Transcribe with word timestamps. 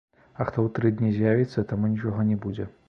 А 0.39 0.45
хто 0.51 0.57
ў 0.63 0.69
тры 0.77 0.91
дні 1.01 1.11
з'явіцца, 1.19 1.69
таму 1.75 1.93
нічога 1.95 2.29
не 2.33 2.43
будзе. 2.47 2.73